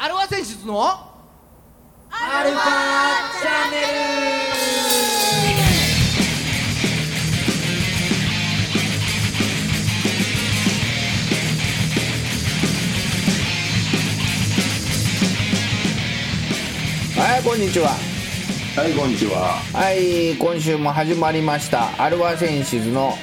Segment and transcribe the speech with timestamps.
[0.00, 0.80] アルファ選出の？
[2.08, 2.62] アルファ
[3.42, 3.86] チャンネル
[17.20, 17.96] はいこんにちは
[18.76, 19.60] はい、こんにちは。
[19.72, 23.14] はい今週も始まりましたアルファセンシズの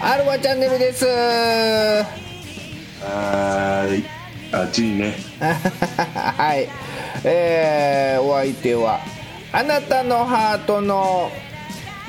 [0.00, 4.19] アルファチャンネルですはーい。
[4.52, 5.14] あっちにね。
[5.40, 6.68] はい。
[7.24, 9.00] えー、お相手は
[9.52, 11.30] あなたのハートの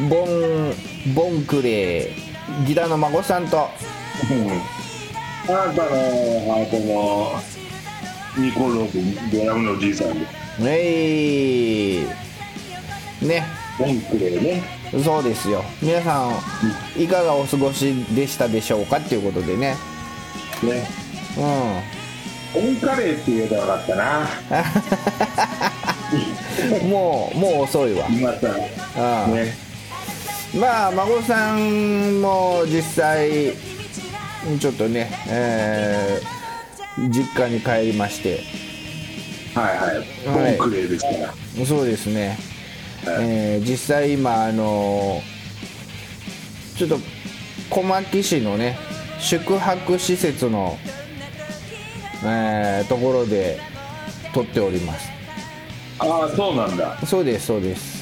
[0.09, 0.73] ボン
[1.13, 3.57] ボンクレーギターの孫さんと。
[3.57, 6.80] あなたのハート
[8.39, 10.25] のニコロブドラムのじいさんで。
[10.63, 12.05] えい
[13.25, 13.44] ね。
[13.77, 14.63] ボンクレーね。
[15.03, 15.63] そうですよ。
[15.81, 16.27] 皆さ
[16.97, 19.75] んいかがお過ごしでしたでしょうかっていうことでね。
[20.63, 20.88] ね。
[21.38, 22.00] う
[22.53, 24.23] ボンカレーって言えばよかったな。
[26.85, 28.47] ん もうもう遅いわ今さ、
[28.97, 29.55] ああね。
[30.53, 33.53] まあ孫さんも実際
[34.59, 36.41] ちょっとね、えー
[37.09, 38.41] 実家に帰りまして
[39.55, 39.95] はいはい。
[39.95, 41.09] はいボンクレーですか
[41.59, 41.65] ら。
[41.65, 42.38] そうですね、
[43.05, 45.21] えー実際今あの
[46.77, 46.99] ちょっと
[47.69, 48.77] 小牧市のね
[49.19, 50.77] 宿泊施設の、
[52.23, 53.59] えーところで
[54.33, 55.09] 撮っております。
[56.00, 56.97] ああ、そうなんだ。
[57.05, 58.02] そうですそうです。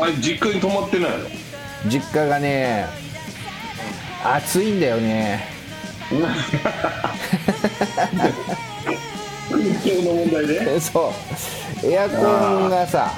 [0.00, 1.24] あれ、実家に泊まってないの？
[1.88, 2.86] 実家がね
[4.24, 5.44] 暑いんだよね。
[10.04, 11.12] の問題で そ
[11.82, 11.86] う。
[11.86, 12.16] エアコ
[12.66, 13.12] ンがさ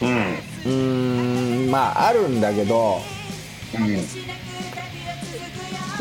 [0.00, 0.38] うん。
[0.64, 3.00] うーんまああるんだけど
[3.74, 4.06] うん。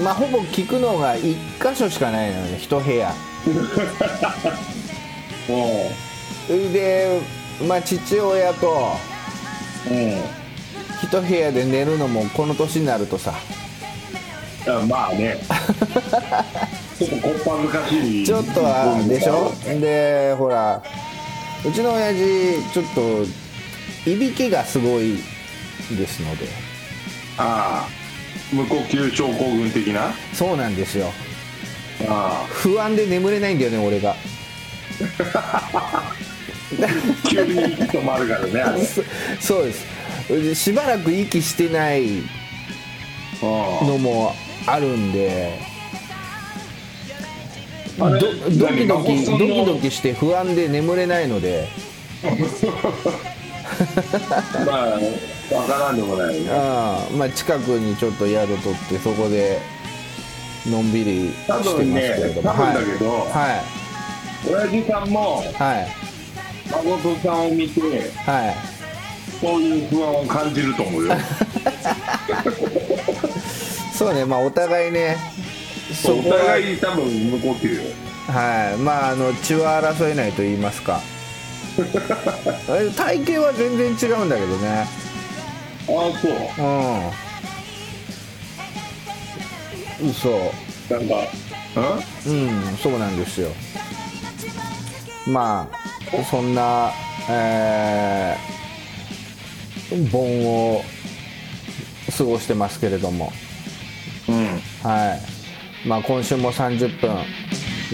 [0.03, 2.57] まあほぼ聞くのが1箇所しかないのよね。
[2.61, 3.13] 1部屋。
[5.47, 5.91] も
[6.73, 7.19] で
[7.67, 8.91] まあ父親と
[9.89, 10.21] う、うん。
[11.09, 13.33] 1部屋で寝るのもこの年になるとさ。
[14.87, 15.37] まあね。
[16.97, 18.25] ちょっとこっぱずかしい。
[18.25, 19.53] ちょっとはでしょ？
[19.79, 20.81] でほら
[21.65, 22.85] うちの親父ちょっ
[24.05, 25.19] といびきがすごい
[25.91, 26.47] ですので。
[27.37, 28.04] ああ
[28.51, 30.13] 無呼吸症候群的な？
[30.33, 31.11] そうなんですよ。
[32.07, 34.15] あ不安で眠れないんだよね俺が。
[35.33, 36.13] あ
[37.29, 38.83] 急に息止まるからねあれ。
[38.85, 39.01] そ
[39.39, 39.85] そうです。
[40.29, 42.23] でしばらく息してない
[43.41, 43.45] あ
[43.85, 44.35] のも
[44.65, 45.59] あるんで。
[47.97, 48.19] ドド
[48.67, 51.67] キドキドキドキして不安で眠れないので。
[54.65, 54.99] まあ
[55.51, 56.49] わからんでもないよね。
[56.51, 59.59] あまあ近くにちょっと宿取ってそこで
[60.67, 62.49] のんびりして多ますけ分ねれども。
[62.49, 63.63] 多分だけど、は
[64.47, 64.49] い。
[64.49, 65.41] 親父さんもは
[65.81, 65.87] い。
[66.71, 67.81] 孫さんを見て
[68.25, 68.55] はい。
[69.39, 71.13] そういう不安を感じると思うよ。
[73.93, 75.17] そうねまあお互いね
[75.93, 77.83] そおこは互い多分無呼吸よ。
[78.27, 78.77] はい。
[78.81, 80.99] まああの血は争えないと言いますか。
[81.77, 84.87] え 体型は全然違うんだけどね
[85.87, 86.31] ああそう。
[90.01, 90.09] うん。
[90.09, 90.29] 嘘。
[90.89, 91.15] なんか
[92.27, 93.49] うんそうなんですよ。
[95.27, 96.91] まあそんな
[97.29, 100.81] えー盆を
[102.17, 103.31] 過ごしてますけれども。
[104.27, 104.35] うん。
[104.35, 104.45] うん
[104.83, 105.15] は
[105.83, 105.87] い。
[105.87, 107.09] まあ今週も30分。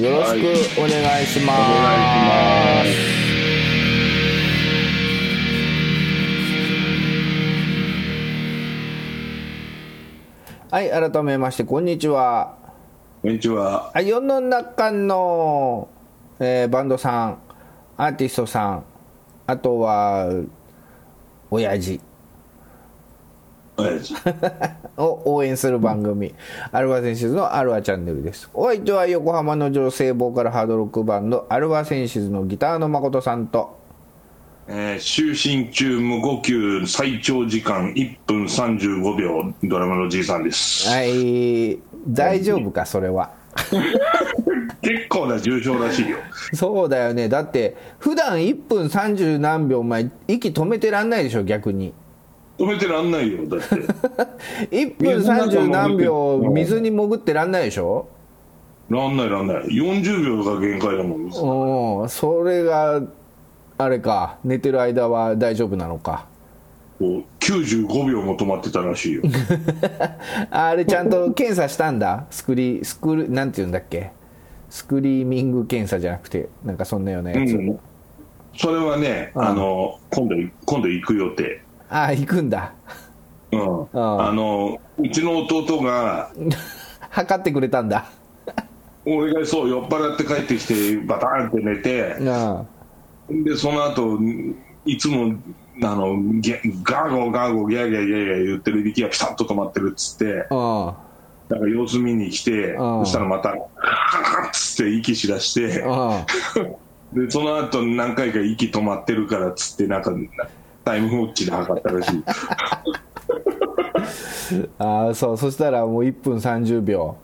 [0.03, 0.31] よろし
[0.75, 3.20] くお願いします、お願い
[10.71, 12.55] はい改めましてこんにちは。
[13.21, 13.91] こんにちは。
[13.93, 15.89] はい世の中の、
[16.39, 17.39] えーバンドさん
[17.97, 18.85] アーティストさん
[19.47, 20.29] あとは
[21.49, 21.99] 親父。
[23.75, 24.15] 親父。
[24.95, 26.33] を応援する番組、
[26.71, 28.49] アルファセンシズのアルファチャンネルです。
[28.53, 33.80] お相手は横浜の女性ボーカルハードロックバンドアルファセンシズのギターの誠さんと
[34.67, 35.33] えー就
[35.65, 39.53] 寝中無呼吸最長時間1分35秒。
[39.63, 41.79] ドラムのじいさんです、はい。
[42.07, 43.31] 大丈夫かそれは？
[44.81, 46.17] 結構な重症らしいよ。
[46.53, 47.27] そうだよね。
[47.27, 51.93] だって普段1分30何秒前息止めてらんないでしょ逆に。
[52.57, 53.75] 止めてらんないよだって。
[54.75, 58.07] 1分30何秒水に潜ってらんないでしょ？
[58.89, 59.57] らんないらんない。
[59.67, 62.01] 40秒が限界だもん。
[62.03, 63.01] うんそれが
[63.83, 66.25] あれか寝てる間は大丈夫なのか。
[66.99, 69.23] こう95秒も止まってたらしいよ。
[70.51, 72.25] あれちゃんと検査したんだ？
[72.29, 74.11] スクリスクルなんて言うんだっけ？
[74.69, 77.79] スクリーミング検査じゃなくてなんかそんなようなやつ、うん。
[78.55, 79.43] それはね、うん。
[79.43, 80.35] あの今度
[80.65, 81.61] 今度行く予定。
[81.89, 82.73] ああ行くんだ。
[83.51, 83.87] うん。
[83.93, 86.31] あのうちの弟が
[87.09, 88.05] 測ってくれたんだ。
[89.05, 92.63] 俺がそう酔っ払って帰ってきてバターンって寝てあ
[93.43, 94.19] でその後
[94.85, 95.35] いつも
[95.83, 100.95] あのギャガーゴーガーゴーギャーギャーギャーギャー言ってるいびきがピタッと止まってるっつってあ
[101.49, 106.25] だから様子見に来てうんそしたらまたカカッつって息しだしてあ
[107.13, 110.11] でその後何回か息止まってるからっつってなんか
[110.83, 112.23] タイムウォッチで測ったらしい
[114.79, 117.15] ああそうそしたらもう1分30秒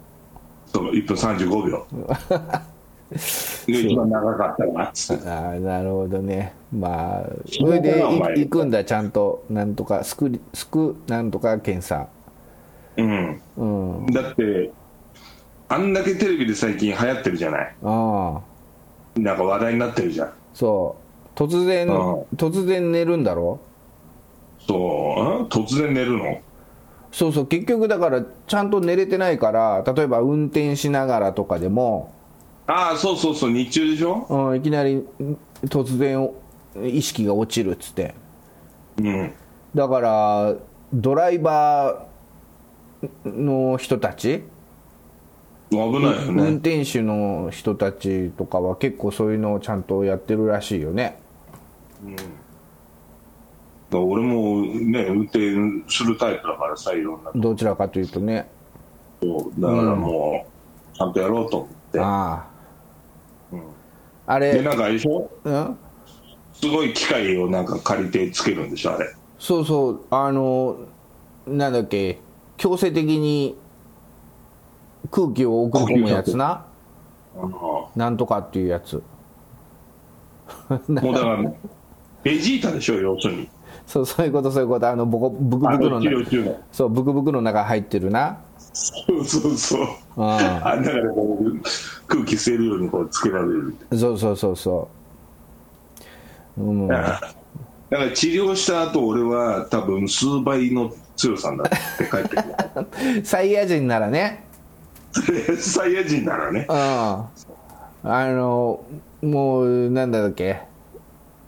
[0.67, 1.87] その1分35秒
[3.73, 4.91] が一番長かったな
[5.31, 6.53] ああなるほどね。
[6.71, 8.83] まあそれで行くんだ。
[8.83, 12.07] ちゃんとなんとかスクリスクなんとか検査。
[12.97, 13.41] うん。
[13.57, 14.05] うん。
[14.07, 14.71] だって
[15.69, 17.75] あんだけテレビで最近流行ってるじゃない。
[17.83, 18.41] あ
[19.15, 19.19] あ。
[19.19, 20.33] なんか話題になってるじゃん。
[20.53, 20.95] そ
[21.35, 21.37] う。
[21.37, 22.21] 突然うん。
[22.35, 23.59] 突然寝るんだろ？
[24.67, 24.75] そ
[25.17, 25.45] う、うん？
[25.47, 26.41] 突然寝るの？
[27.11, 27.47] そうそう。
[27.47, 32.13] 結局だからちゃんと寝れてないから例えば運転しながらとかでも、
[32.67, 34.27] ああそうそうそう日中でしょ？
[34.29, 35.07] うん、いきなりん
[35.63, 36.29] 突然
[36.83, 38.13] 意識が落ちるっつって。
[38.97, 39.33] うん。
[39.73, 40.55] だから
[40.93, 44.43] ドライバーの人たち、
[45.69, 45.91] 危ないよ
[46.27, 51.19] 運ね転手の人たちとかは結構そういうのをちゃんとやってるらしいよね。
[53.91, 55.39] 俺もね運転
[55.87, 57.31] するタイプだからさいろんな。
[57.33, 58.49] どちらかというとね。
[59.21, 60.45] ことだからも
[60.93, 61.99] うちゃんとやろうと思って。
[62.01, 62.56] ああ、うん
[64.27, 64.53] あれ。
[64.53, 65.29] でなんかあれでしょ？
[65.43, 65.77] うん？
[66.53, 69.13] すごい機械をなんか借りてつけるんでしょあれ。
[69.39, 70.01] そうそう。
[70.11, 70.77] あの
[71.47, 72.19] なんだっけ。
[72.57, 73.55] 強制的に
[75.11, 76.65] 空気を送り込むやつな。
[77.95, 79.01] なんとかっていうやつ。
[80.69, 81.51] もうだから
[82.23, 83.49] ベジータでしょ要するに。
[83.85, 84.89] そうそういうことそういうこと。
[84.89, 86.59] あのボコブクブクの治療中の。
[86.71, 88.39] そうブクブクの中入ってるな。
[88.57, 91.61] そうそうそうああだからこう
[92.07, 94.89] 空気吸えるようにこうつけられるそうそうそうそ
[96.57, 96.61] う。
[96.61, 96.87] うん。
[96.87, 97.33] だか
[97.91, 101.77] ら治療した後俺は多分数倍の強さになって
[102.09, 104.45] 帰ってくサイヤ人ならね。
[105.27, 106.65] る サイヤ人ならね。
[106.67, 106.75] うん。
[106.75, 107.29] あ
[108.03, 108.83] の
[109.21, 110.61] もうなんだっけ。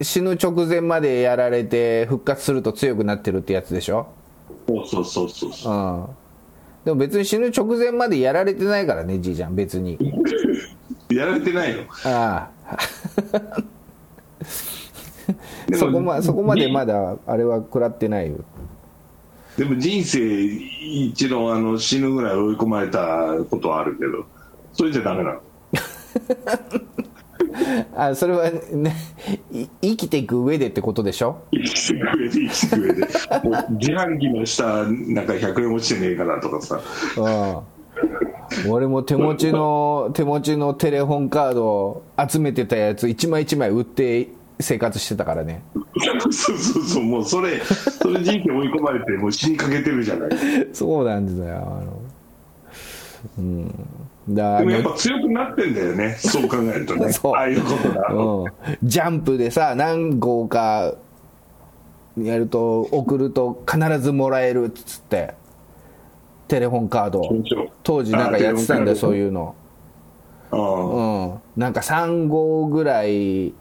[0.02, 4.08] 死ぬ直前までやられて復活すると強くなってるってやつでしょ。
[4.68, 5.74] そうそうそうそうそう。
[5.74, 6.06] うん
[6.86, 9.56] でも別に死ぬ直前までやられてないからねじいちゃん。
[9.56, 9.98] 別に。
[11.10, 11.84] やられてないの？
[12.06, 12.78] ああ。
[15.78, 18.38] そこまそこまでまだあれは食らってないよ。
[19.58, 24.26] でも人生一度あの死ぬぐらい追い込まれたことはあるけど
[24.74, 25.42] それじゃダメなの？
[27.96, 28.96] あそれはね
[29.52, 31.42] い生きていく上でってことでしょ？
[31.52, 36.80] 生きていく上で生きていく上でもう自販機の下なんか100円落ちてねえかなとかさ。
[37.18, 38.72] うん。
[38.72, 44.30] 俺も手持ちの 手持ちのテレホンカード集めてたやつ一枚一枚売って
[44.60, 45.62] 生活してたからね。
[46.32, 50.30] そうそうそうもうそれそれ人生追い込まれてもう死にかけてるじゃない。
[50.74, 52.02] そうなんですよあの
[53.38, 53.74] うん。
[54.30, 56.16] だでもやっぱ強くなってんだよね。
[56.20, 57.12] そう考えるとね。
[57.36, 58.46] ああいうことだうん、
[58.84, 60.94] ジャンプでさ何号か
[62.18, 65.40] やると送ると必ずもらえるっつって。
[66.50, 67.22] テレホンカード
[67.84, 69.56] 当時なんかやってたんだよそういうの。
[70.52, 71.62] うん。
[71.62, 73.54] なんか3号ぐらい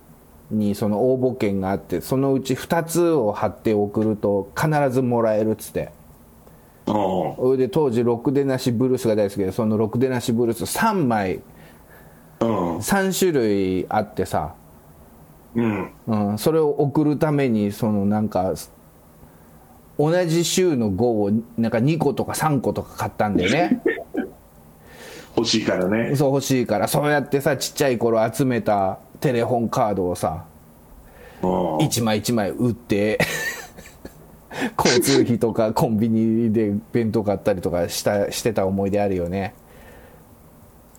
[0.50, 5.92] にその応募券があってそのうち2つを貼って送ると必ずもらえるっつって
[6.92, 11.40] それで当時ろくでなしブルースが大好きでそのろくでなしブルース3枚。
[12.40, 12.76] うん。
[12.78, 14.54] 3種類あってさ。
[15.54, 15.90] うん。
[16.06, 18.54] うん、それを送るためにそのなんか
[19.98, 23.82] 同じ週の号をなんか2個とか3個とか買ったんだよね。
[25.36, 26.16] 欲しいからね。
[26.16, 26.88] そう欲しいから。
[26.88, 30.44] そうやってさちっちゃい頃集めたテレホンカードをさ
[31.42, 31.76] うん。
[31.78, 33.18] 1枚1枚売って
[34.76, 39.54] 交通費とかコンビニで弁当買ったりとかしたしてた思い出あるよね。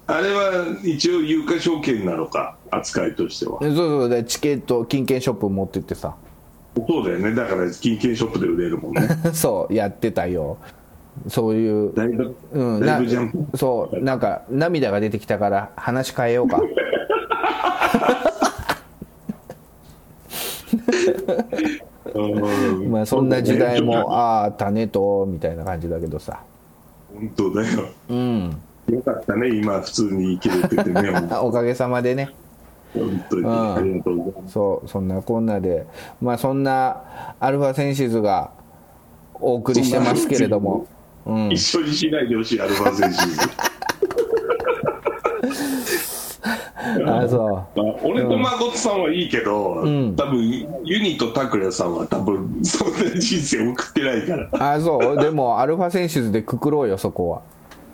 [0.07, 3.59] あれは一応有価証券なのか扱いとしては。
[3.61, 4.09] そうそう。
[4.09, 6.15] でチケット金券ショップ持ってってさ。
[6.87, 7.35] そうだよね。
[7.35, 9.07] だから金券ショップで売れるもんね。
[9.33, 10.57] そうやってたよ。
[11.27, 16.57] そういうだいぶ、うん、だないぶジャンプそうなんか涙が出てきたから話変えようか。
[16.57, 16.65] う
[21.85, 21.88] ん
[22.89, 26.41] まあそんな時代もああったねとみたいな感じだけどさ。
[27.13, 27.89] 本当だよ。
[28.09, 28.61] うん。
[28.89, 31.11] よかったね、今、普通に生きれててね、
[31.41, 32.29] おかげさまでね。
[32.93, 34.53] 本当に、ありがとうございます。
[34.53, 35.85] そう、そんなこんなで、
[36.21, 37.03] まあそんな
[37.39, 38.51] アルファセンシズが
[39.35, 40.87] お送りしてますけれども。
[41.25, 43.39] うん、一緒にしないでほしい、アルファセンシズ。
[47.05, 50.49] あそまあ、俺と誠さんはいいけど、ん多分
[50.85, 54.49] ユニと拓哉さんは多分そんな人生送ってないからう。
[54.53, 55.17] あそう。
[55.17, 57.41] でもアルファセンシズでくくろうよ、そこは。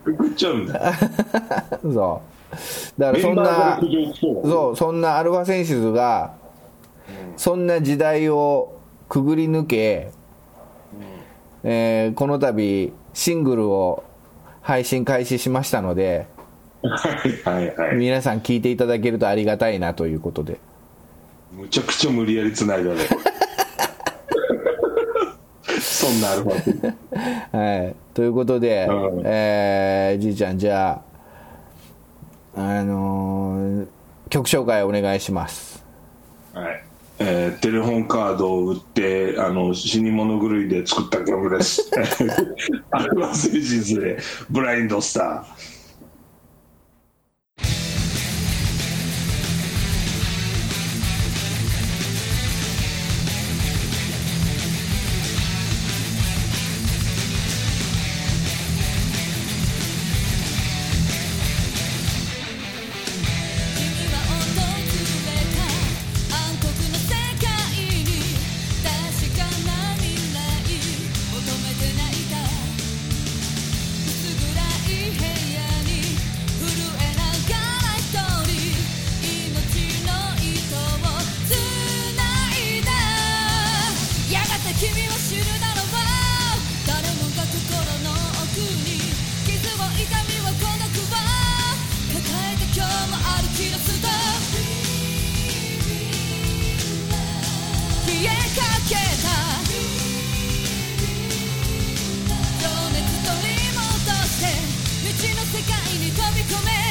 [0.06, 0.94] 送っちゃうんだよ
[1.82, 2.22] そ
[2.98, 3.02] う。
[3.02, 3.80] だからそんな
[4.44, 6.34] そうそんなアルファセンシズが、
[7.38, 8.74] そんな時代を
[9.10, 10.12] くぐり抜け、
[11.64, 14.04] えーこの度シングルを
[14.62, 16.28] 配信開始しましたので、
[16.90, 17.76] はいはい。
[17.76, 20.60] はい皆さん聞いていただけるとありがたいなということで。
[21.52, 23.00] むちゃくちゃ無理やりつないだね。
[25.80, 26.94] そんなアルファ
[27.52, 27.96] はい。
[28.14, 29.24] ということで、うん。
[29.26, 31.02] えーじいちゃん、じゃ
[32.56, 33.88] あ、あのー
[34.30, 35.84] 曲紹介お願いします。
[36.54, 36.84] はい。
[37.20, 41.90] えーテレホンカードを売ってあの死に物狂いで作った曲です。
[42.92, 44.18] アルファセンシズで
[44.50, 45.44] ブラインドスター
[106.46, 106.85] に飛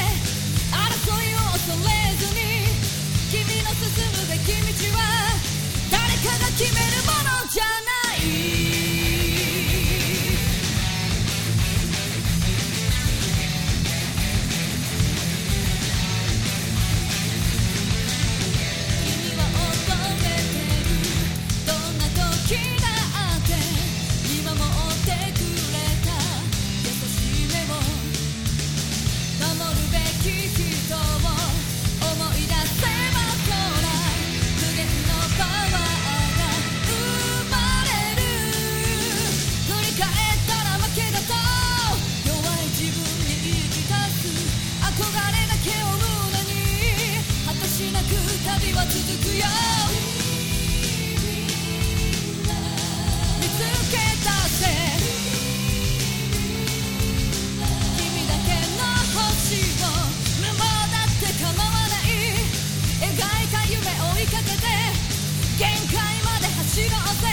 [66.75, 67.27] まで走ろうぜ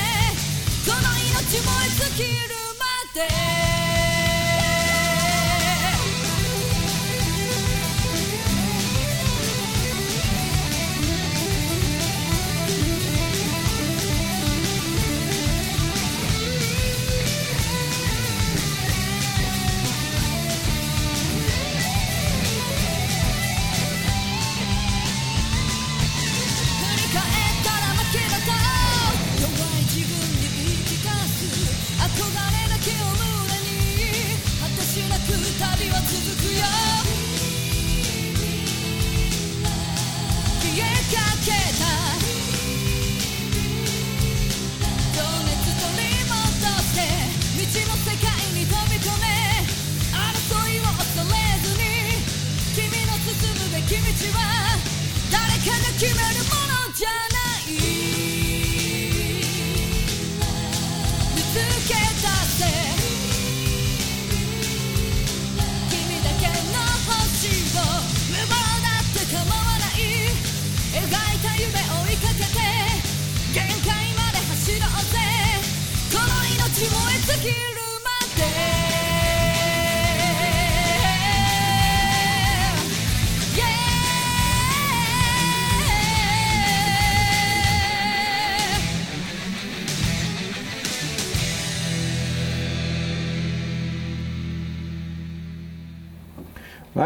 [0.86, 3.71] この命燃え尽きるまで。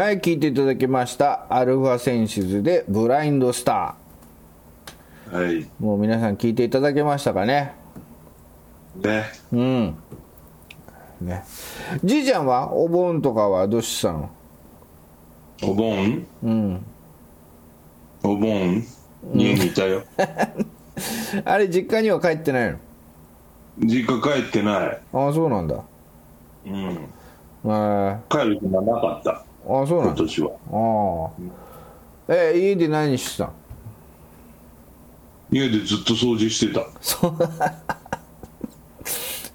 [0.07, 3.97] はい聞いていただきましたアルファセンシズでブラインドスタ
[5.29, 5.63] はい。
[5.63, 7.73] ーもう皆さん聞いていただけましたかね？
[8.95, 9.25] ね。
[9.51, 9.95] うん。
[11.19, 11.43] ね。
[12.05, 14.29] じいちゃんはお盆とかはどうしてたの？
[15.61, 16.25] お盆？
[16.41, 16.85] うん。
[18.23, 18.81] お盆？
[19.35, 20.03] 家にいたよ、
[21.43, 22.77] あれ実家には帰ってない
[23.79, 25.01] 実家帰ってない。
[25.11, 25.83] のああそうなんだ。
[26.65, 27.13] うん。
[27.69, 30.15] あ帰る暇なかったあそうなんだ。
[30.15, 30.51] 今年は。
[30.71, 31.29] あ
[32.29, 32.33] あ。
[32.33, 33.53] え家で何してたの
[35.51, 36.81] 家でずっと掃除してた。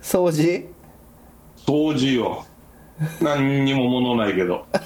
[0.02, 0.68] 掃除？
[1.56, 2.44] 掃除よ。
[3.20, 4.66] 何にも物ないけど。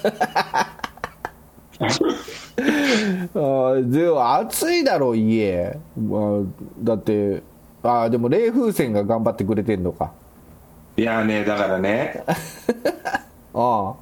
[3.35, 6.41] ああでも暑いだろ家、まあ、
[6.81, 7.43] だって
[7.83, 10.11] ああでも冷風船が頑張ってくれてんのか。
[10.95, 12.23] いやねだからね。
[13.53, 13.93] あ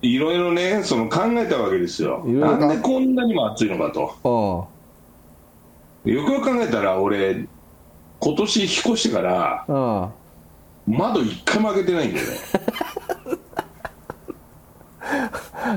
[0.00, 2.22] いろいろねその考えたわけですよ。
[2.24, 4.68] なんでこんなにも暑いのかと。
[6.04, 6.10] ああ。
[6.10, 7.46] よくよく考えたら俺
[8.20, 10.10] 今年引っ越してからああ。
[10.86, 12.32] 窓一回も開けてないんだよね。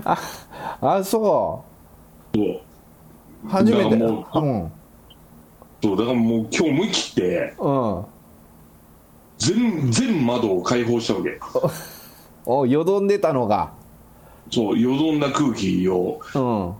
[0.81, 1.63] あそそ
[2.35, 2.39] う。
[2.39, 2.61] う。
[3.49, 3.97] 初めて。
[3.97, 4.71] だからもうん。
[5.81, 8.05] そうだからもう今日思い切ってうん。
[9.39, 11.39] 全全窓を開放したわけ。
[12.45, 13.71] およどんでたのが
[14.51, 16.19] そうよどんだ空気を。
[16.35, 16.73] うん。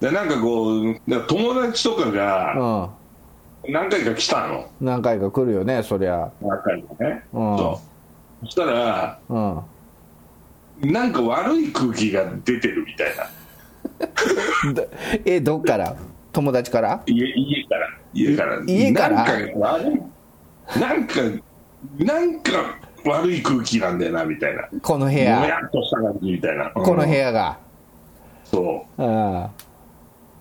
[0.00, 0.96] でなんかこう
[1.26, 2.90] 友達とかが
[3.64, 3.72] うん。
[3.72, 4.70] 何回か来たの。
[4.80, 6.30] 何回か来るよねそりゃ。
[6.40, 7.24] 何回かね。
[7.32, 7.58] うん。
[7.58, 7.80] そ
[8.42, 8.46] う。
[8.46, 9.60] そしたらうん。
[10.92, 13.24] なんか悪い空気が出てるみたいな。
[14.74, 14.82] だ
[15.24, 15.96] えどっから？
[16.32, 17.02] 友達から？
[17.06, 17.88] 家家から。
[18.12, 18.62] 家から。
[18.66, 19.24] 家から？
[19.24, 19.96] なんか。
[20.76, 21.20] なんか
[21.98, 22.52] なんか
[23.06, 24.64] 悪い空気なんだよなみたいな。
[24.82, 26.70] この部もや屋っとした感じみたいな。
[26.70, 27.58] この部うん屋が。
[28.44, 29.02] そう。
[29.02, 29.50] あ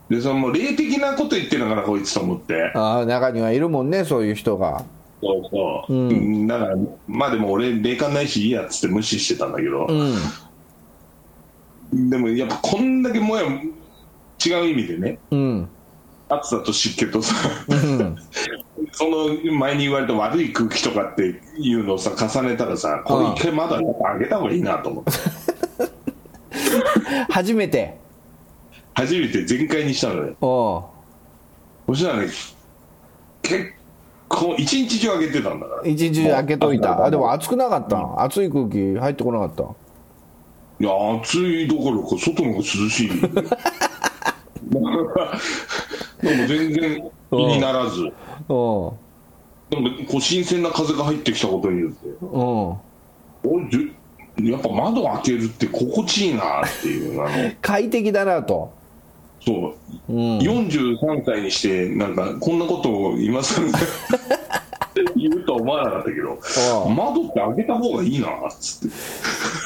[0.09, 2.71] でそのもう霊的なこと言ってるのかなこいつと思って。
[2.75, 4.83] ああ中にはいるもんねそういう人が。
[5.21, 6.09] そうそう、うん。
[6.09, 6.47] うん。
[6.47, 6.75] だから
[7.07, 9.87] まあでも俺霊感ないしいいやっつって無視してたんだけど。
[9.87, 12.09] う、ん。
[12.09, 15.17] でもやっぱこんだけもや違う意味でね。
[15.31, 15.69] うん。
[16.29, 17.33] 暑さと湿気とさ。
[17.69, 18.15] うん
[18.95, 19.27] その
[19.57, 25.11] 前に言われた悪い空気とかっていうのをさ重ねたらさこれ一回まだ上げた方がいいなと思って。
[27.29, 27.97] 初めて。
[28.93, 30.35] 初めて全開にしたのよ。
[30.39, 31.95] おう。
[31.95, 32.29] そしたらね
[33.41, 33.73] 結
[34.29, 35.87] 構一日中上げてたんだから。
[35.89, 37.03] い一日開けといた。
[37.03, 39.63] あでも暑くなかった暑い空気入ってこなかった。
[40.79, 43.09] や暑いどころか外の方が涼しい
[46.25, 48.11] でも全然気にならず。
[48.49, 48.93] おう
[49.69, 52.07] でもこう新鮮な風が入ってきたことによって。
[52.21, 52.77] おう
[53.47, 53.95] おいじゅ
[54.51, 57.51] やっぱ窓開けるって心地いいなっていうあの。
[57.61, 58.73] 快適だなと。
[59.39, 59.75] そ
[60.09, 60.37] う、うん。
[60.39, 63.67] 43歳にしてなんかこんなことを今更
[65.15, 66.37] 言うとは思わなかったけど
[66.89, 68.95] 窓って開けた方がいいなっつって。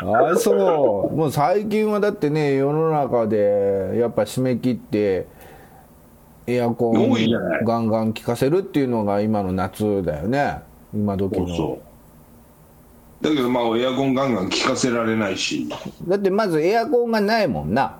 [0.06, 1.16] あそう。
[1.16, 5.28] もう最近はだってね世の中でやっぱ締め切って
[6.52, 7.10] エアコン
[7.64, 10.60] ガンガン効かせるっていうのが今の夏だよね。
[10.94, 11.80] 今時の。
[13.22, 15.68] だけどまあエアコンガンガン効かせられないし。
[16.08, 18.00] だってまずエアコンがないもんな。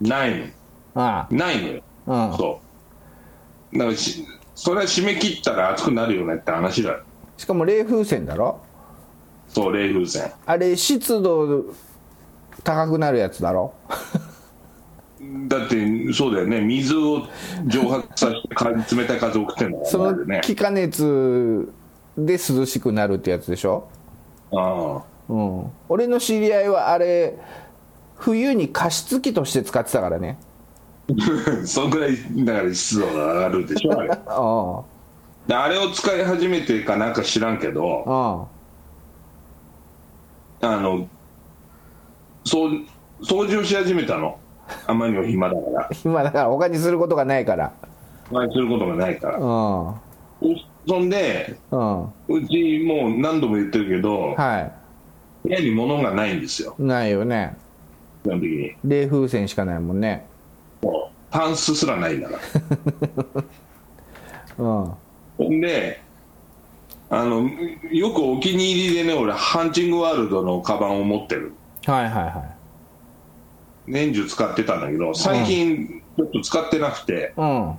[0.00, 0.46] ないの。
[0.94, 1.82] あないのよ。
[2.06, 2.36] あうん。
[2.36, 2.60] そ
[3.72, 3.78] う。
[3.78, 7.00] だからしそれは締め切ったら暑くなるよねって話だよ。
[7.36, 8.60] しかも冷風船だろ？
[9.48, 11.64] そう冷風船あれ湿度
[12.62, 13.74] 高くなるやつだろ？
[15.48, 16.60] だってそうだよね。
[16.60, 17.26] 水を
[17.66, 21.72] 蒸発させてか 冷たい風を送ってんだからその気化熱
[22.16, 23.86] で涼しくなるってやつでしょ？
[24.52, 25.64] あうん。
[25.88, 27.36] 俺の知り合いはあれ
[28.16, 30.38] 冬に加湿器として使ってたからね。
[31.10, 31.12] あ
[31.66, 34.10] そんぐらいだから湿度が上がるでしょあれ。
[34.26, 34.82] ああ。
[35.46, 38.48] であれを使い始めてかなんか知らんけど
[40.62, 40.66] あ。
[40.66, 41.06] あの
[42.44, 42.70] そう
[43.22, 44.38] 掃除をし始めたの
[44.86, 45.90] あまりにも暇だから。
[46.04, 47.72] 今だから他にすることがないから。
[48.30, 49.38] 前することがないから。
[49.38, 49.94] うん。
[50.86, 52.02] そんでうん。
[52.28, 54.70] うちもう何度も言ってるけどは
[55.42, 56.74] 部屋に物がないんですよ。
[56.78, 57.56] いないよね。
[58.22, 58.76] 基本的に。
[58.84, 60.26] 冷風船しかないもんね。
[60.82, 61.14] もう。
[61.30, 62.38] タンスすらないんだか
[63.36, 63.44] ら。
[64.64, 64.92] うん
[65.36, 65.60] ほん。
[65.60, 66.00] で
[67.10, 67.48] あの
[67.90, 71.52] よくお気に入りでね俺ハンチングワールドのカバンを持ってる。
[71.86, 72.63] はいはいはい
[73.86, 77.74] 年中使ってたんだけど最近ちょっと使ってなくてうん。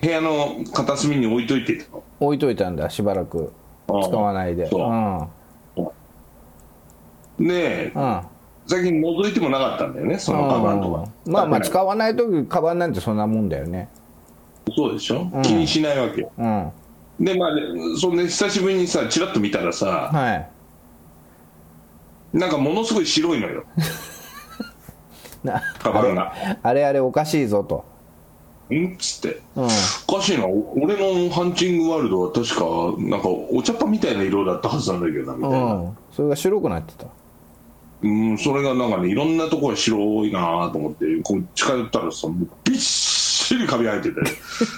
[0.00, 3.52] 部屋の片隅に置いといてたの置いといたんだしばらく。
[3.88, 4.68] 使わないで。
[4.68, 4.90] そう。
[7.38, 7.46] うん。
[7.46, 8.22] でうん。
[8.66, 11.10] 最近覗いてもなかったんだよねそのカバンとか。
[11.26, 11.32] うん。
[11.32, 13.88] まあまあ使わない時カバンなんてそんなもんだよね。
[14.68, 16.30] らそうでしょ、気にしないわけよ。
[16.36, 16.72] うん。
[17.20, 17.50] でまあ
[17.98, 20.48] そんで久しぶりにさチラッと見たらさはい。
[22.32, 23.64] なんかものすごい白いのよ
[25.44, 25.62] な。
[25.78, 26.32] カバンが。
[26.62, 27.84] あれあれおかしいぞと。
[28.70, 28.94] ん？
[28.94, 29.40] っつって。
[29.56, 29.64] うん。
[29.64, 30.46] おかしいな。
[30.46, 32.64] 俺のハンチングワールドは確か
[32.98, 35.74] なんかお茶っ葉みたいな色だったはずなんだけどなみたいな。
[35.74, 35.96] うん。
[36.12, 37.06] それが白くなってた。
[38.00, 44.20] うんそれがなんかねいろんなところ白いなと思ってこう近寄ったらさもうびっしりカビ生えてて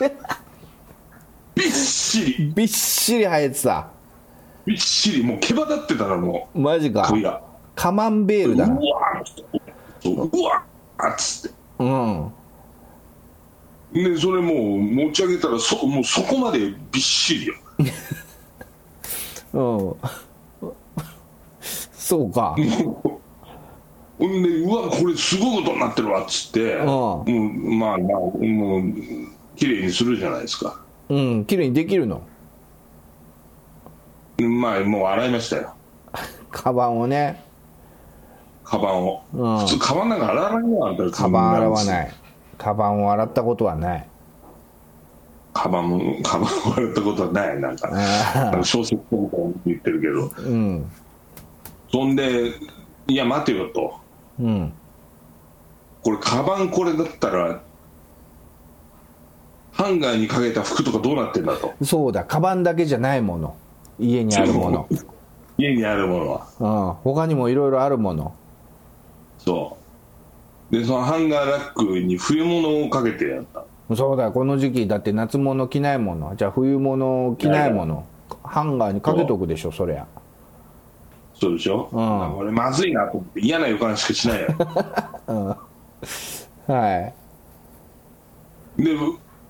[1.54, 2.52] びっしり。
[2.54, 3.88] びっしり生えてた。
[4.64, 5.22] びっしり。
[5.22, 7.02] もう毛羽立ってたらもマジか。
[7.02, 7.42] うカビが。
[7.74, 8.66] カマンベールだ。
[8.66, 9.59] なうわー
[10.04, 10.10] う。
[10.10, 11.56] うわーっつって。
[11.78, 12.32] うん。
[13.92, 16.58] でそれもう持ち上げたらそもうそこまで
[16.92, 17.54] びっしりよ
[19.52, 19.96] うん。
[21.92, 22.56] そうか。
[24.18, 26.82] ほんでうわこれすごいことになってるわっつって。
[26.82, 26.86] ん。
[26.86, 28.82] もうまあまあもう
[29.56, 30.80] 綺麗にするじゃないですか。
[31.08, 32.22] うん綺麗にできるの？
[34.38, 35.74] まあもう洗いましたよ。
[36.50, 37.42] カバンをね
[38.70, 39.58] カバンを、うん。
[39.58, 41.86] 普通カバンなんか洗わないよあんたカバン洗わい。
[41.86, 42.12] ない
[42.56, 44.08] カバンを洗ったことはない。
[45.52, 47.60] カバンも カバンを洗ったことはない。
[47.60, 50.48] なんかなんか小説みたいに言ってるけど。
[50.48, 50.90] うん。
[51.90, 52.52] そんで
[53.08, 53.94] いや待てよと。
[54.38, 54.72] うん。
[56.04, 57.60] これカバンこれだったら
[59.72, 61.72] ハンガーにかけた服とかどうなってんだと。
[61.82, 63.56] そうだカバンだけじゃないもの。
[63.98, 64.86] 家にあるもの。
[65.58, 66.46] 家にあるものは。
[66.60, 66.94] うん。
[67.02, 68.32] 他にもいろいろあるもの
[69.44, 69.76] そ
[70.70, 70.76] う。
[70.76, 73.64] でそのハンガーラックに冬物をかけてやった。
[73.94, 76.36] そうだこの時期だって夏物着ないもの。
[76.36, 78.06] じゃあ冬物着ないもの。
[78.44, 80.06] ハンガーにかけとくでしょそりゃ。
[81.34, 82.36] そうでしょ、うん。
[82.36, 84.48] これまずいなと思って嫌な予感しかしないよ。
[86.68, 87.14] は
[88.76, 88.82] い。
[88.82, 88.96] で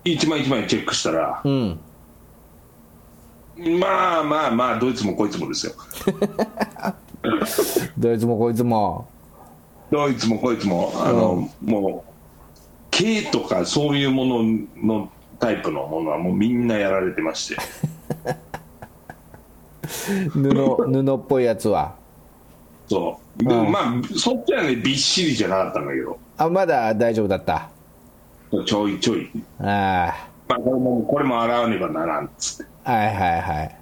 [0.03, 1.79] 一枚一枚チェックしたらうん。
[3.79, 5.73] まあまあまあどいつもこいつもですよ。
[7.97, 9.07] どいつもこいつも
[9.91, 12.11] どいつもこいつもあの、もう
[12.91, 14.43] 毛とかそういうもの
[14.77, 17.61] のタイプのものはもうみんなやられてまして。
[20.29, 21.95] 布布っぽいやつは。
[22.87, 23.43] そう。
[23.43, 26.17] でもまあそっちはねびっしりじゃなかったんだけど。
[26.37, 27.69] あまだ大丈夫だった。
[28.65, 29.29] ちょいちょい。
[29.59, 33.75] あまあこれもこれも洗わねばならんっつっあはいはいはい。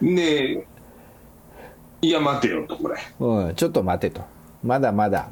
[0.00, 0.66] てで
[2.04, 2.96] いや待てよとこれ。
[3.18, 4.20] うんちょっと待てと。
[4.62, 5.28] まだまだ。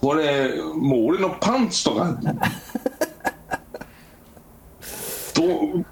[0.00, 2.16] これもう俺のパンツとか
[5.34, 5.42] ど
[5.80, 5.84] う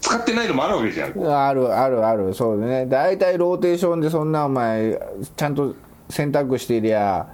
[0.00, 1.10] 使ってないのもあるわけじゃん。
[1.26, 2.32] あるあるある。
[2.34, 2.86] そうだね。
[2.86, 4.98] 大体ローテーションでそんなお前
[5.36, 5.74] ちゃんと
[6.08, 7.26] 洗濯していりゃ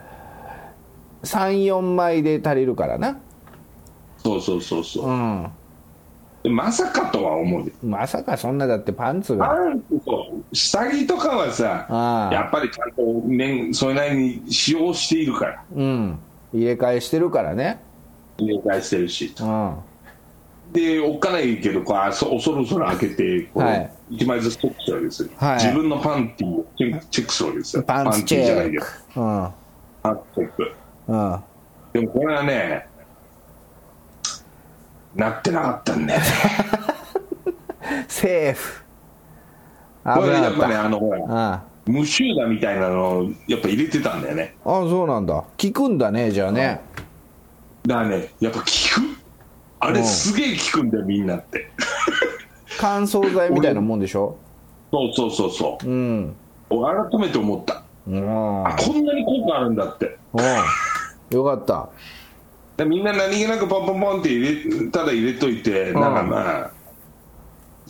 [1.22, 3.18] 34枚で足りるからな。
[4.18, 5.08] そうそうそうそう。
[5.08, 5.50] うん。
[6.42, 7.72] でまさかとは思うで。
[7.82, 10.19] まさかそんなだってパンツパがンツと
[10.52, 11.86] 下着とかはさ
[12.32, 15.64] やっぱりちゃんと、ね、それなりに使用しているから。
[15.74, 16.18] うん。
[16.52, 17.80] 入れ替えしてるからね。
[18.38, 19.34] 入れ替えしてるし。
[19.40, 19.76] うん。
[20.72, 23.90] でおっかないけどこうあそそろそろ開けてこう、はい。
[24.10, 25.54] 1枚ずつチェックするわけですよ、はい。
[25.56, 27.82] 自分のパンティーをチェックチェックするわけですよ。
[27.82, 28.84] パンティーじゃないけど。
[29.16, 29.48] うん。
[30.02, 30.72] パンツチェック。
[31.08, 31.40] うん。
[31.92, 32.86] でもこれはね
[35.14, 36.26] なってなかったんだよね。
[38.06, 38.84] セーフ
[40.04, 44.54] これやっぱねあのほらあ無臭だみたいなのをやっぱ入れてたんだよね。
[44.64, 45.34] あそうなんだ。
[45.34, 46.80] 効くんだねじゃあね。
[47.86, 48.70] だからねやっぱ効く？
[49.80, 49.94] あうん。
[49.94, 51.70] れすげえ効くんだよみんなって。
[52.78, 54.36] 乾燥剤みたいなもんでしょ？
[54.92, 55.86] そうそうそうそう。
[55.86, 56.36] うん。
[56.70, 57.82] 俺改めて思った。
[58.06, 58.66] うん。
[58.66, 60.18] あこんなに効果あるんだって。
[60.32, 61.36] うん。
[61.36, 61.88] よかった。
[62.76, 66.70] でみんな何気なくポンポンポンって入れただ入れといて、なんかまあ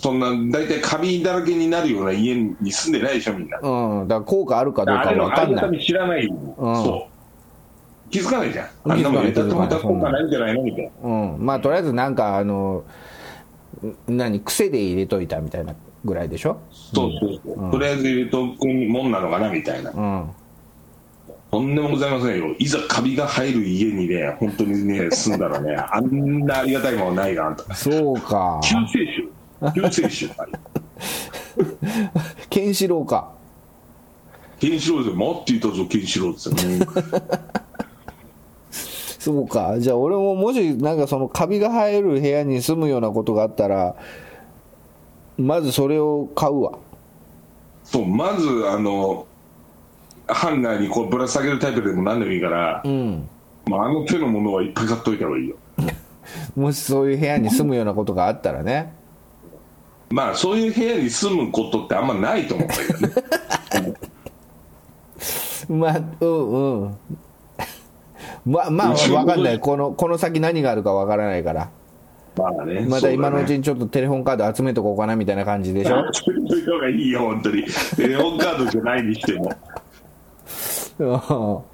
[0.01, 3.59] そんな大体カビだらけになるような家に住んでないでしょみんな。
[3.61, 4.09] うん。
[4.09, 5.45] だから効果あるかどうかあれのわかんない。
[5.45, 8.11] ありがたみ知らない、そう。
[8.11, 8.69] 気づかないじゃん。
[8.93, 10.63] あんなもん入れたってまた効果ないんじゃないの？
[10.63, 10.91] みたいな。
[11.09, 11.45] うん。
[11.45, 12.85] まあとりあえずなんかあの
[14.09, 16.61] ん何癖で入れといたみたいなぐらいでしょ？
[16.73, 20.31] そうそうそう、とりあえず入れとくもんなのかなみたいな、うん。
[21.51, 22.55] とんでもございませんよ。
[22.59, 28.59] いざカビが入る家にね本当にね住んだらねあんなありがたいものないなあんたそうか。
[28.63, 29.29] 救世主
[29.75, 30.31] 救世主
[32.49, 33.33] ケンシロウか。
[34.59, 35.17] ケンシロウですよ。
[35.17, 37.61] 待っていたぞケンシロウですよ、うん
[39.21, 39.79] そうか。
[39.79, 43.95] じゃあ俺ももしなんかそのカビが生える部屋に住むようなことがあったら
[45.37, 46.79] まずそれを買うわ。
[47.85, 49.27] そうまずあの
[50.27, 53.29] ハンガーにこうぶら下げるタイプでも何でもいいから、うん。
[53.67, 55.57] まあ、あの手のものはいっぱい買っといた方がいいよ。
[56.57, 58.95] もしそういう部屋に住むようなことがあったらね
[60.11, 63.95] まあそういう部屋に住むことってあんまないと思うんだけどね。
[65.71, 66.97] まあうんうん。
[68.47, 69.61] まあまあ分かんない。
[69.61, 71.71] このこの先何があるか分からないから。
[72.37, 76.03] まあねまだ今のうちににちょっとテレホンカード集めとこうかなみたいな感じでしょ？
[76.13, 77.65] そういう方がいいよ本当に。
[77.97, 79.53] テレホンカードじゃないにしても。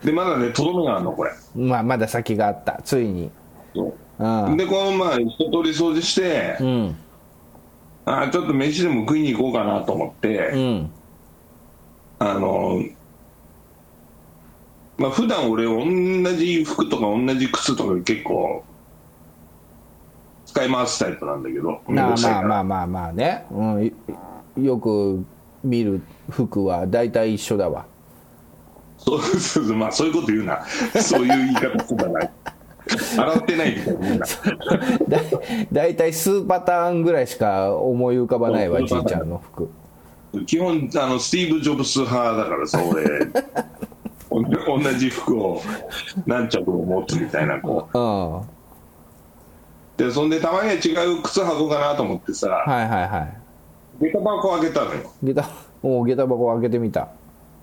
[0.05, 1.31] でまだねとどめがあるのこれ。
[1.57, 2.81] うんまあまだ先があった。
[2.85, 3.31] ついに。
[4.19, 4.57] うん。
[4.57, 6.97] でこのまあ一通り掃除して、うん
[8.07, 10.91] あちょっと飯でも食いに行こうかなと思って、うん。
[12.21, 12.83] あの
[14.97, 18.65] まあ普段俺同じ服とか同じ靴とか結構
[20.47, 21.83] 使い回すタイプなんだけど。
[21.89, 23.85] まあまあまあまあまあね、うん。
[23.85, 25.25] い、よく
[25.65, 27.87] 見る服は大体一緒だわ。
[28.99, 29.77] そうそうそう。
[29.77, 30.65] まあそういうこと言うな。
[31.03, 32.31] そういう言い方すんだない
[33.19, 34.27] 洗ってないみ たいな
[35.09, 35.21] だ
[35.73, 39.69] 大体数パターンぐらいしか思い浮かばないわじいちゃんの服。
[40.47, 43.05] 基本あのスティーブ・ジョブス派だからさ俺
[44.31, 44.43] お
[44.81, 45.63] 同じ服を
[46.27, 48.37] 何着も持つみたいなこうん。
[48.39, 48.43] う
[49.97, 52.49] でそんでたまには違う靴履こうかなと思ってさ。
[52.49, 54.11] はいはいはい。
[54.13, 55.11] 下駄箱開けたのよ。
[55.23, 55.49] 下駄
[55.83, 57.09] お下駄箱開けてみた。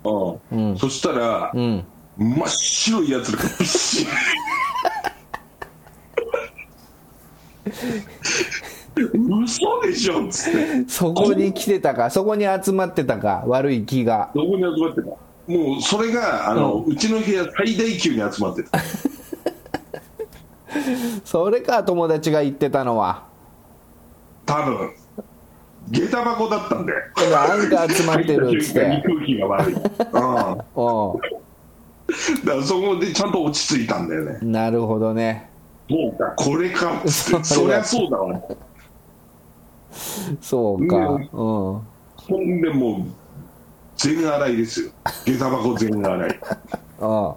[0.04, 0.70] うん。
[0.70, 0.76] うん。
[0.76, 1.84] そしたら、うん。
[2.16, 4.10] 真っ白いやつらがびっしり
[8.96, 10.84] 嘘でしょっつって。
[10.88, 12.10] そこに来てたか？
[12.10, 13.42] そこに集まってたか？
[13.46, 14.30] 悪い気が。
[14.34, 15.08] どこに集まってた？
[15.46, 18.78] もうそれがあの、うちの部屋最大級に集まってた。
[21.24, 23.24] それか友達が言ってたのは。
[24.46, 24.90] 多分。
[25.90, 26.92] 下駄箱だったんで。
[27.30, 29.02] なんか集まってるっつって。
[29.04, 31.20] 空気が悪い、 うん、だかお
[32.46, 34.38] らそこでちゃんと落ち着いたんだよね。
[34.40, 35.50] うなるほどね
[35.88, 36.32] そうか。
[36.36, 36.98] これか。
[36.98, 38.40] っつってそりゃそうだわ。
[40.40, 40.96] そうか。
[40.96, 41.28] うんうん。
[41.32, 41.82] ほ
[42.38, 43.04] んでもう
[43.96, 44.90] 全洗いですよ。
[45.24, 46.40] 下駄箱全洗い。
[47.00, 47.34] うん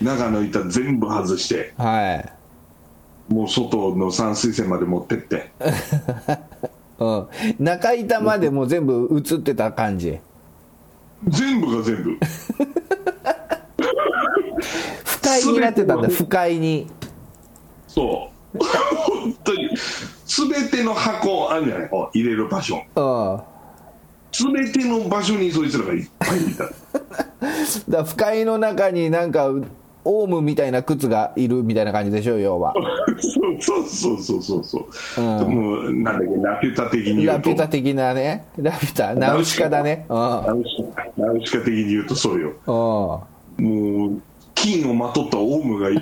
[0.00, 1.72] 中の板全部外して。
[1.78, 2.32] はい。
[3.32, 5.52] もう外の散水栓まで持ってって。
[6.98, 7.28] うん。
[7.58, 10.18] 中板までもう全部映ってた感じ。
[11.28, 12.18] 全部が全部。
[15.04, 16.08] 不快になってたんだ。
[16.08, 16.86] 不快に
[17.96, 18.58] そう。
[18.58, 19.70] 本当に。
[20.26, 21.90] 全ての箱あるんじゃない。
[22.12, 22.82] 入れる場所。
[22.94, 23.56] うん
[24.32, 26.68] 全ての場所にそいつらがいっぱいいた。
[27.88, 29.50] だ不快の中になんか
[30.04, 32.74] オウムみたいな靴がいるみたいな感じでしょ要は。
[33.18, 35.54] そうそうそうそうそうそう、うん。
[35.54, 37.44] もうなんだっけラピュタ的に言ラうと。
[37.44, 38.44] ピュタ的なね。
[38.58, 40.04] ラピュタナウシカだね。
[40.10, 40.16] うん。
[40.16, 42.52] ナウシカナウシカ的に言うとそうよ。
[43.58, 43.64] うん。
[43.64, 44.22] もう
[44.54, 45.98] 金をまとったオウムがいい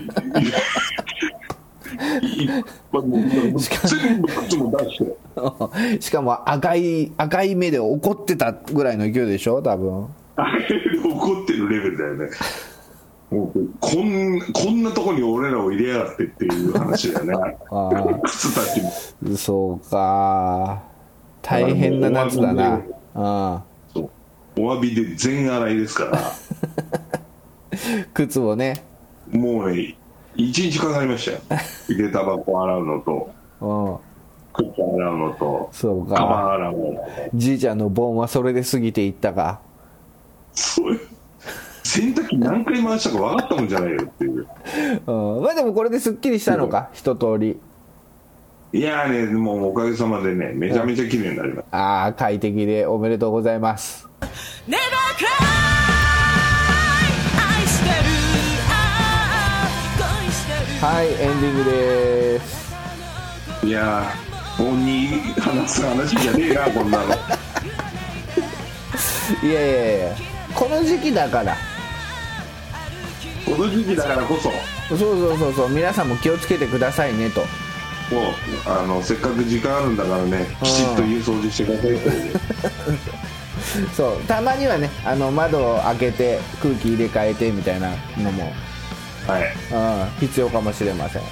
[6.01, 9.63] しかも赤い赤い目で怒ってたぐらいの勢いでしょ？
[9.63, 10.07] 多分。
[11.05, 12.29] 怒ってるレベルだよね。
[13.31, 17.57] もうこんこんなとこに俺らを入れやがってっていう話だよね。
[18.25, 19.37] 靴たちも。
[19.37, 20.83] そうか。
[21.43, 22.75] 大変な夏だな。
[22.77, 22.83] うん
[23.93, 24.11] そう。
[24.57, 26.21] お詫びで全洗いですから。
[28.15, 28.85] 靴をね。
[29.33, 29.97] もうね
[30.37, 31.39] 一日かかりましたよ。
[31.89, 33.97] 下駄箱洗うのとうん。
[34.53, 37.01] 靴洗うのとそうカバ洗うのと。
[37.35, 39.61] じいちゃんの盆はそれで過ぎていったか。
[40.53, 41.01] そう。
[41.83, 44.47] 洗濯機何回回したか分かったもんじゃないよっていう。
[45.07, 45.43] うん。
[45.43, 47.59] まあでもこれですっきりしたのか一通り。
[48.73, 51.79] いやーねもうおかげさまでねめちゃめちゃ綺麗になりました。
[51.79, 54.09] ああ快適でおめでとうございます。
[54.67, 54.79] Never
[55.17, 55.94] cry
[60.85, 62.75] はいエンディングです。
[63.65, 65.09] いやー本に
[65.41, 67.05] 話す話じゃねえなこんなの。
[69.43, 70.09] いやいやいや
[70.55, 71.57] この時期だから。
[73.47, 74.53] この時期だからこそ。
[74.95, 77.41] そうそうそうそう皆さんも気をつけてくださいねと。
[77.41, 77.49] もう
[78.67, 81.97] あのせっかく時間あるんだからねきちっと家掃除してください
[83.97, 88.53] そうたまにはねあの窓を開けて空気入れ替えてみたいなのも、
[89.27, 89.45] はい。
[89.73, 89.77] う
[90.17, 91.23] ん、必要かもしれません。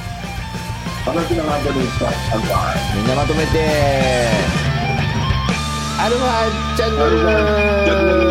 [1.06, 4.66] 私のハートにしたアンカーみんなまとめて。
[5.98, 7.10] アルファチャンネル
[7.86, 8.25] チャンネル